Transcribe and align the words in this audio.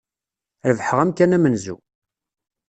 Rebḥeɣ 0.69 0.97
amkan 0.99 1.35
amenzu. 1.37 1.75